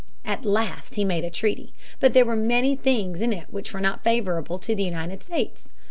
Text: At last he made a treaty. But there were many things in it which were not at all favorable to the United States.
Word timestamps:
At 0.25 0.43
last 0.45 0.95
he 0.95 1.05
made 1.05 1.23
a 1.23 1.29
treaty. 1.29 1.75
But 1.99 2.13
there 2.13 2.25
were 2.25 2.35
many 2.35 2.75
things 2.75 3.21
in 3.21 3.31
it 3.31 3.45
which 3.51 3.71
were 3.71 3.79
not 3.79 3.99
at 3.99 3.99
all 3.99 4.03
favorable 4.15 4.57
to 4.57 4.73
the 4.73 4.81
United 4.83 5.21
States. 5.21 5.69